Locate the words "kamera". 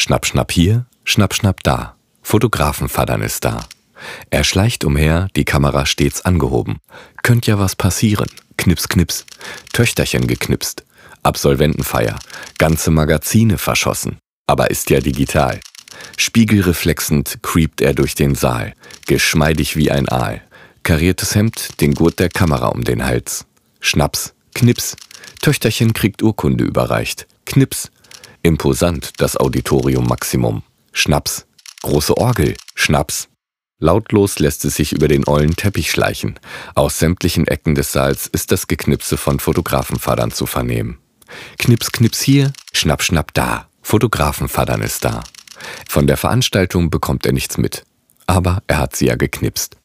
5.44-5.84, 22.30-22.68